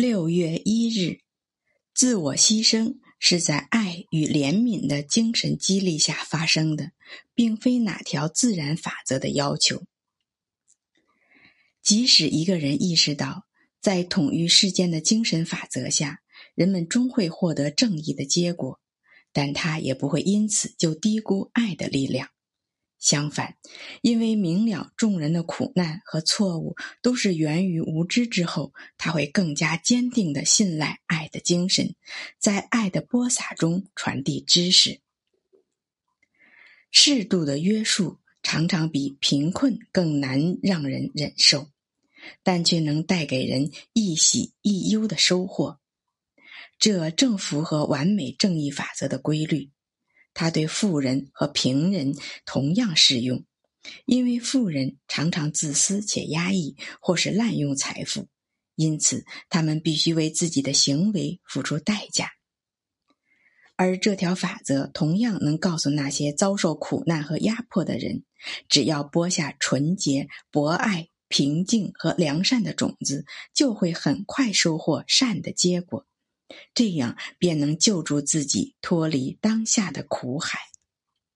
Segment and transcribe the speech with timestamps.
[0.00, 1.22] 六月一日，
[1.92, 6.92] 自我牺牲是在爱与怜悯的精神激励下发生的，
[7.34, 9.82] 并非哪条自然法则的要求。
[11.82, 13.48] 即使一个人意识到，
[13.80, 16.20] 在统御世间的精神法则下，
[16.54, 18.78] 人们终会获得正义的结果，
[19.32, 22.28] 但他也不会因此就低估爱的力量。
[22.98, 23.56] 相反，
[24.02, 31.94] 因为明了众人的苦难和错误都是源于无知之后，他会更加坚定的信赖爱的精神，
[32.38, 35.00] 在爱的播撒中传递知识。
[36.90, 41.68] 适度的约束常常比贫困更难让人忍受，
[42.42, 45.78] 但却能带给人一喜一忧的收获。
[46.78, 49.70] 这正符合完美正义法则的规律。
[50.34, 52.14] 它对富人和平人
[52.44, 53.44] 同样适用，
[54.06, 58.28] 因为富人常常自私且压抑，或是滥用财富，
[58.74, 62.30] 因此他们必须为自己的行为付出代价。
[63.76, 68.24] 而这条法则同样能告诉那些遭受苦难和压迫的人：
[68.68, 73.24] 只要播下纯洁、博爱、平静和良善的种子，
[73.54, 76.07] 就会很快收获善的结果。
[76.74, 80.58] 这样便能救助自己脱离当下的苦海。